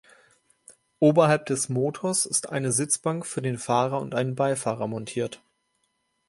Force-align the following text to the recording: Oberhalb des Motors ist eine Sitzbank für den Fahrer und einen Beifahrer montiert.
Oberhalb 0.99 1.45
des 1.45 1.69
Motors 1.69 2.25
ist 2.25 2.49
eine 2.49 2.71
Sitzbank 2.71 3.23
für 3.23 3.43
den 3.43 3.59
Fahrer 3.59 4.01
und 4.01 4.15
einen 4.15 4.33
Beifahrer 4.33 4.87
montiert. 4.87 5.43